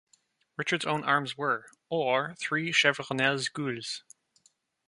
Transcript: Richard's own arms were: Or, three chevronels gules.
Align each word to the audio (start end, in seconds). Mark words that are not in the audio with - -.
Richard's 0.57 0.85
own 0.85 1.03
arms 1.03 1.37
were: 1.37 1.67
Or, 1.87 2.33
three 2.39 2.71
chevronels 2.71 3.53
gules. 3.53 4.01